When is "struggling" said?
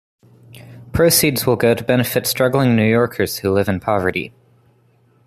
2.25-2.75